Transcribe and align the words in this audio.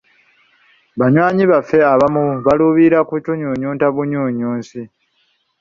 Banywanyi 0.99 1.43
baffe 1.51 1.77
abamu 1.93 2.23
baluubirira 2.45 2.99
kutunyunyunta 3.09 3.85
bunyunyusi. 3.95 4.79